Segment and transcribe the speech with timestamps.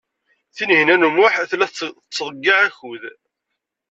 [0.55, 3.03] Tinhinan u Muḥ tella tettḍeyyiɛ akud.